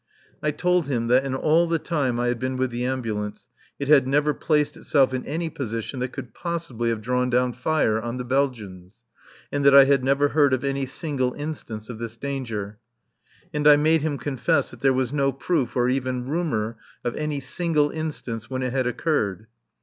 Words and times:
I 0.41 0.49
told 0.49 0.87
him 0.87 1.05
that 1.09 1.23
in 1.25 1.35
all 1.35 1.67
the 1.67 1.77
time 1.77 2.19
I 2.19 2.25
had 2.25 2.39
been 2.39 2.57
with 2.57 2.71
the 2.71 2.83
Ambulance 2.85 3.49
it 3.77 3.87
had 3.87 4.07
never 4.07 4.33
placed 4.33 4.75
itself 4.75 5.13
in 5.13 5.23
any 5.27 5.47
position 5.47 5.99
that 5.99 6.11
could 6.11 6.33
possibly 6.33 6.89
have 6.89 7.03
drawn 7.03 7.29
down 7.29 7.53
fire 7.53 8.01
on 8.01 8.17
the 8.17 8.23
Belgians, 8.23 9.01
and 9.51 9.63
that 9.63 9.75
I 9.75 9.83
had 9.85 10.03
never 10.03 10.29
heard 10.29 10.55
of 10.55 10.63
any 10.63 10.87
single 10.87 11.33
instance 11.35 11.87
of 11.87 11.99
this 11.99 12.15
danger; 12.15 12.79
and 13.53 13.67
I 13.67 13.75
made 13.75 14.01
him 14.01 14.17
confess 14.17 14.71
that 14.71 14.79
there 14.79 14.91
was 14.91 15.13
no 15.13 15.31
proof 15.31 15.75
or 15.77 15.87
even 15.87 16.25
rumour 16.27 16.77
of 17.03 17.15
any 17.15 17.39
single 17.39 17.91
instance 17.91 18.49
when 18.49 18.63
it 18.63 18.71
had 18.73 18.87
occurred. 18.87 19.45